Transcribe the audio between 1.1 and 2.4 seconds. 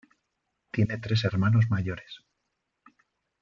hermanos mayores.